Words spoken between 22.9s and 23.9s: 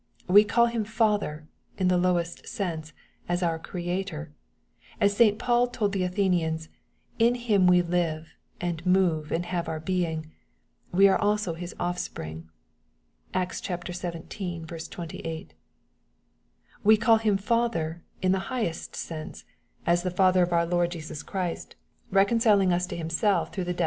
Him MATTHEW, OHAP.